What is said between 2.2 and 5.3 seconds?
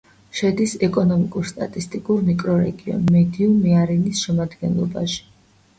მიკრორეგიონ მედიუ-მეარინის შემადგენლობაში.